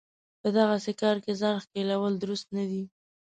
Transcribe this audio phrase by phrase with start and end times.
[0.41, 2.83] په دغسې کار کې ځان ښکېلول درست نه دی.